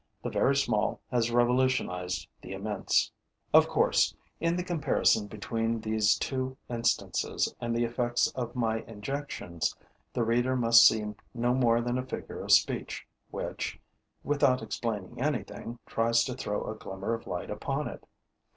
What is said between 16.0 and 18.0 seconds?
to throw a glimmer of light upon